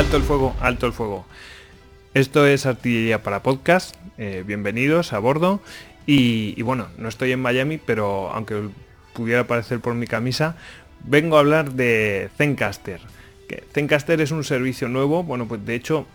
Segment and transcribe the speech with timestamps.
[0.00, 1.26] Alto el fuego, alto el fuego.
[2.14, 3.96] Esto es Artillería para Podcast.
[4.16, 5.60] eh, bienvenidos a bordo.
[6.06, 8.70] Y, bueno, no estoy en Miami, pero aunque
[9.12, 10.56] pudiera parecer por mi camisa,
[11.04, 13.02] vengo a hablar de Zencaster.
[13.46, 15.22] Que Zencaster es un servicio nuevo.
[15.22, 16.06] Bueno, pues de hecho,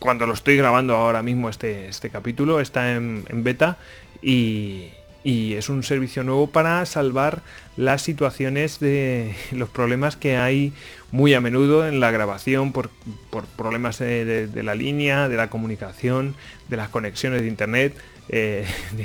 [0.00, 3.78] cuando lo estoy grabando ahora mismo este, este capítulo, está en beta
[4.20, 4.88] y,
[5.24, 7.42] y es un servicio nuevo para salvar
[7.76, 10.72] las situaciones de los problemas que hay
[11.10, 12.90] muy a menudo en la grabación por,
[13.30, 16.34] por problemas de, la línea, de la comunicación,
[16.68, 17.94] de las conexiones de internet,
[18.28, 18.66] eh,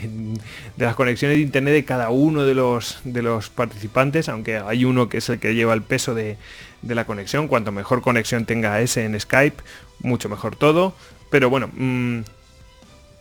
[0.77, 4.85] de, las conexiones de internet de cada uno de los, de los participantes, aunque hay
[4.85, 6.37] uno que es el que lleva el peso de,
[6.83, 9.61] la conexión, cuanto mejor conexión tenga ese en Skype,
[9.99, 10.95] mucho mejor todo.
[11.29, 12.21] Pero bueno, mm,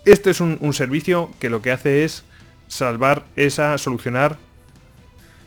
[0.04, 2.22] este es un servicio que lo que hace es
[2.68, 4.36] salvar esa, solucionar,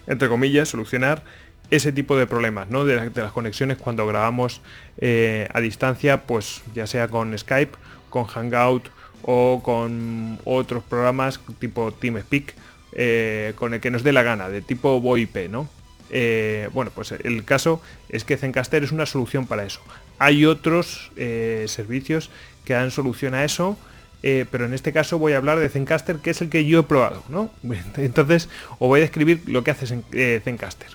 [0.08, 1.24] entre comillas, solucionar
[1.70, 2.86] ese tipo de problemas, ¿no?
[2.86, 4.62] De, de las conexiones cuando grabamos
[4.98, 7.78] eh, a distancia, pues ya sea con Skype,
[8.10, 8.90] con Hangout
[9.22, 12.56] o con otros programas tipo TeamSpeak,
[12.94, 15.70] eh, con el que nos dé la gana, de tipo VoIP, ¿no?
[16.10, 19.82] Eh, bueno, pues el caso es que Zencaster es una solución para eso.
[20.18, 22.32] Hay otros eh, servicios
[22.66, 23.78] que dan solución a eso,
[24.24, 26.80] eh, pero en este caso voy a hablar de Zencaster, que es el que yo
[26.82, 27.50] he probado, ¿no?
[27.98, 30.90] Entonces os voy a describir lo que hace Zen- eh, Zencaster.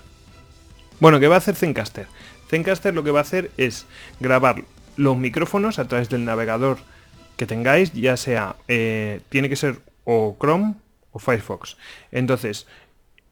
[0.99, 2.07] Bueno, ¿qué va a hacer Zencaster?
[2.49, 3.85] Zencaster lo que va a hacer es
[4.19, 4.63] grabar
[4.97, 6.77] los micrófonos a través del navegador
[7.37, 10.75] que tengáis, ya sea, eh, tiene que ser o Chrome
[11.11, 11.75] o Firefox.
[12.11, 12.65] Entonces,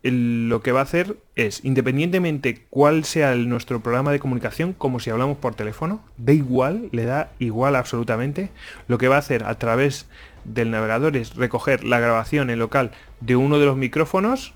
[0.04, 5.10] lo que va a hacer es, independientemente cuál sea nuestro programa de comunicación, como si
[5.10, 8.50] hablamos por teléfono, da igual, le da igual absolutamente,
[8.90, 10.08] lo que va a hacer a través
[10.44, 14.54] del navegador es recoger la grabación en local de uno de los micrófonos,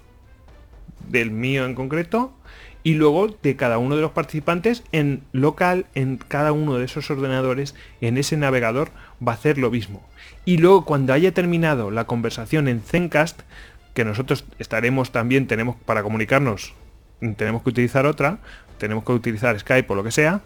[1.07, 2.33] del mío en concreto,
[2.83, 7.09] y luego de cada uno de los participantes en local, en cada uno de esos
[7.09, 8.91] ordenadores, en ese navegador,
[9.25, 10.05] va a hacer lo mismo.
[10.45, 13.41] Y luego cuando haya terminado la conversación en Zencast,
[13.97, 16.75] que nosotros estaremos también, tenemos para comunicarnos,
[17.35, 18.37] tenemos que utilizar otra,
[18.77, 20.41] tenemos que utilizar Skype o lo que sea,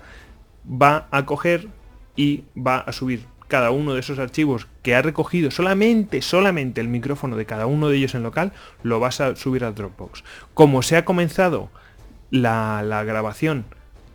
[0.66, 1.68] va a coger
[2.16, 6.88] y va a subir cada uno de esos archivos que ha recogido solamente, solamente el
[6.88, 8.54] micrófono de cada uno de ellos en local,
[8.84, 10.24] lo vas a subir a Dropbox.
[10.54, 11.70] Como se ha comenzado
[12.30, 13.66] la, la grabación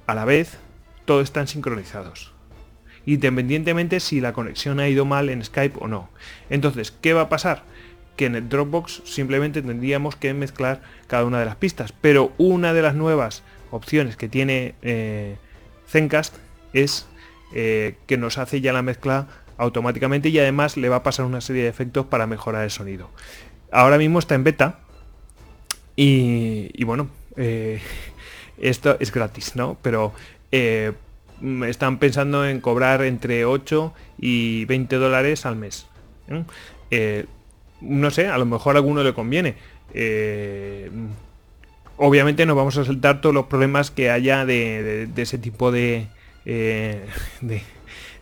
[0.06, 0.56] a la vez,
[1.04, 2.32] todos están sincronizados.
[3.04, 6.08] Independientemente si la conexión ha ido mal en Skype o no.
[6.48, 7.64] Entonces, ¿qué va a pasar?
[8.16, 11.92] Que en el Dropbox simplemente tendríamos que mezclar cada una de las pistas.
[11.92, 15.36] Pero una de las nuevas opciones que tiene eh,
[15.88, 16.34] Zencast
[16.72, 17.06] es
[17.54, 19.28] eh, que nos hace ya la mezcla
[19.58, 23.10] automáticamente y además le va a pasar una serie de efectos para mejorar el sonido.
[23.70, 24.80] Ahora mismo está en beta
[25.96, 27.80] y, bueno, eh,
[28.58, 29.78] esto es gratis, ¿no?
[29.82, 30.12] Pero
[30.52, 30.92] eh,
[31.66, 35.86] están pensando en cobrar entre 8 y 20 dólares al mes.
[36.90, 37.26] ¿eh?
[37.80, 39.54] No sé, a lo mejor a alguno le conviene.
[39.94, 40.90] Eh,
[41.96, 46.06] obviamente nos vamos a saltar todos los problemas que haya de, ese tipo de,
[46.44, 47.04] eh,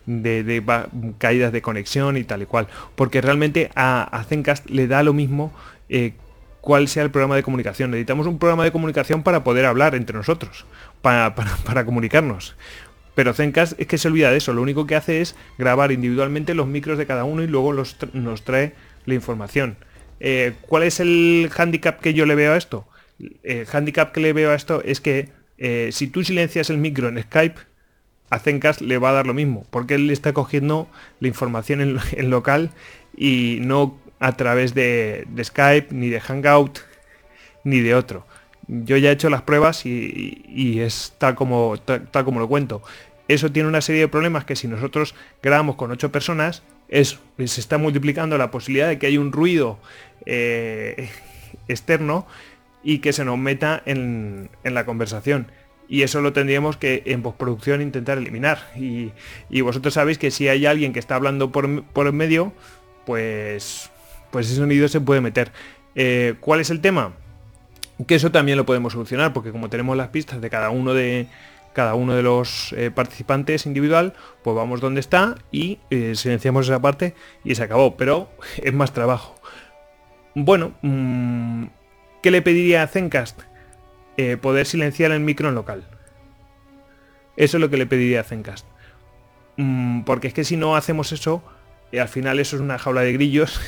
[0.05, 0.63] de,
[1.17, 2.67] caídas de conexión y tal y cual.
[2.95, 5.53] Porque realmente a, a Zencast le da lo mismo
[5.89, 6.13] eh,
[6.61, 7.91] cuál sea el programa de comunicación.
[7.91, 10.65] Necesitamos un programa de comunicación para poder hablar entre nosotros,
[11.01, 12.55] para, para- para comunicarnos.
[13.15, 14.51] Pero Zencast es que se olvida de eso.
[14.53, 17.95] Lo único que hace es grabar individualmente los micros de cada uno y luego los
[18.11, 18.73] nos trae
[19.05, 19.77] la información.
[20.19, 22.87] Eh, ¿Cuál es el handicap que yo le veo a esto?
[23.43, 27.07] El handicap que le veo a esto es que eh, si tú silencias el micro
[27.09, 27.59] en Skype,
[28.29, 30.89] a Zencast le va a dar lo mismo, porque él está cogiendo
[31.19, 32.71] la información en, en local
[33.15, 36.79] y no a través de, Skype, ni de Hangout,
[37.63, 38.25] ni de otro.
[38.67, 42.47] Yo ya he hecho las pruebas y, y- y es como, tal, tal como lo
[42.47, 42.81] cuento.
[43.27, 47.61] Eso tiene una serie de problemas que si nosotros grabamos con ocho personas, es, se
[47.61, 49.79] está multiplicando la posibilidad de que haya un ruido
[50.25, 51.09] eh,
[51.67, 52.27] externo
[52.83, 55.51] y que se nos meta en, la conversación.
[55.87, 58.71] Y eso lo tendríamos que en postproducción intentar eliminar.
[58.75, 59.11] Y,
[59.49, 62.53] y vosotros sabéis que si hay alguien que está hablando por, por en medio,
[63.05, 63.91] pues,
[64.31, 65.51] pues ese sonido se puede meter.
[65.95, 67.13] Eh, ¿Cuál es el tema?
[68.07, 71.27] Que eso también lo podemos solucionar, porque como tenemos las pistas de cada uno de
[71.75, 74.13] cada uno de los eh, participantes individual,
[74.43, 77.13] pues vamos donde está y eh, silenciamos esa parte
[77.43, 77.97] y se acabó.
[77.97, 78.31] Pero
[78.63, 79.35] es más trabajo.
[80.33, 81.65] Bueno, mm,
[82.23, 83.41] ¿qué le pediría a Zencast?
[84.17, 85.85] Eh, poder silenciar el micro en local.
[87.35, 88.65] Eso es lo que le pediría a Zencast.
[89.57, 91.43] Mm, porque es que si no hacemos eso,
[91.91, 93.59] al final eso es una jaula de grillos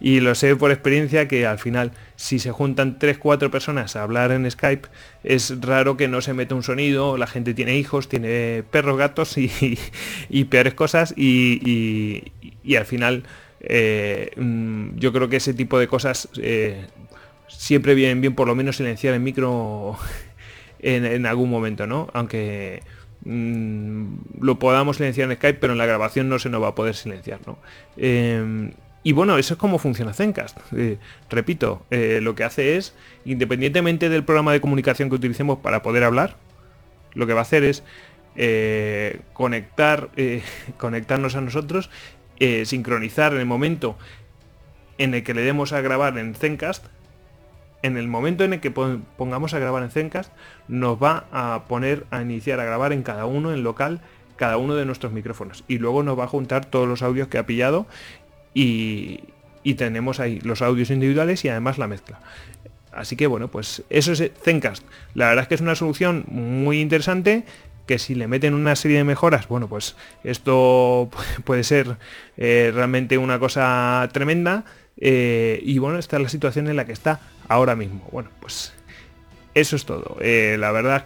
[0.00, 4.32] y, lo sé por experiencia que al final si se juntan 3-4 personas a hablar
[4.32, 4.88] en Skype
[5.24, 9.36] es raro que no se meta un sonido, la gente tiene hijos, tiene perros, gatos
[9.38, 12.32] y, peores cosas y,
[12.76, 13.24] al final
[13.60, 16.86] eh, mm, yo creo que ese tipo de cosas eh,
[17.48, 19.96] siempre vienen bien por lo menos silenciar el micro
[20.80, 22.08] en, algún momento, ¿no?
[22.12, 22.82] Aunque
[23.24, 24.06] mm,
[24.40, 26.94] lo podamos silenciar en Skype, pero en la grabación no se nos va a poder
[26.94, 27.58] silenciar, ¿no?
[27.96, 28.72] Em,
[29.08, 30.58] y bueno, eso es como funciona Zencast.
[30.76, 30.98] Eh,
[31.30, 32.94] repito, eh, lo que hace es,
[33.24, 36.36] independientemente del programa de comunicación que utilicemos para poder hablar,
[37.14, 37.82] lo que va a hacer es
[38.36, 40.10] eh, conectar,
[40.76, 41.88] conectarnos a nosotros,
[42.64, 43.96] sincronizar en el momento
[44.98, 46.84] en el que le demos a grabar en Zencast
[47.80, 50.34] en el momento en el que pongamos a grabar en Zencast,
[50.66, 54.02] nos va a poner a iniciar a grabar en cada uno, en local,
[54.36, 55.64] cada uno de nuestros micrófonos.
[55.66, 57.86] Y luego nos va a juntar todos los audios que ha pillado
[58.58, 62.20] y, tenemos ahí los audios individuales y además la mezcla.
[62.90, 64.82] Así que bueno, pues eso es Zencast.
[65.14, 67.44] La verdad es que es una solución muy interesante
[67.86, 69.94] que si le meten una serie de mejoras, bueno, pues
[70.24, 71.10] esto
[71.44, 71.96] puede ser
[72.38, 74.64] eh, realmente una cosa tremenda.
[74.96, 78.08] Eh, y bueno, esta es la situación en la que está ahora mismo.
[78.10, 78.72] Bueno, pues
[79.54, 80.16] eso es todo.
[80.20, 81.02] Eh, la verdad es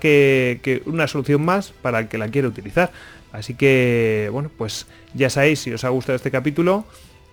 [0.60, 2.92] que, una solución más para el que la quiera utilizar.
[3.32, 6.84] Así que, bueno, pues ya sabéis, si os ha gustado este capítulo,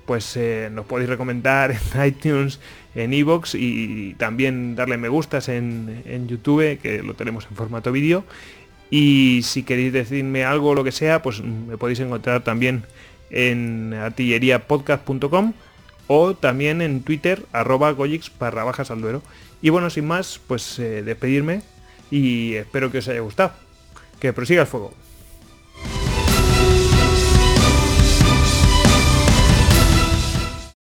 [0.09, 2.59] pues eh, nos podéis recomendar en iTunes,
[2.95, 7.91] en iVoox y también darle me gustas en, en YouTube, que lo tenemos en formato
[7.91, 8.23] vídeo.
[8.89, 12.85] Y si queréis decirme algo o lo que sea, pues me podéis encontrar también
[13.29, 15.53] en artilleriapodcast.com
[16.07, 18.65] o también en Twitter, arroba goyix barra.
[19.61, 21.61] Y bueno, sin más, pues eh, despedirme
[22.09, 23.51] y espero que os haya gustado.
[24.19, 24.91] Que prosiga el fuego.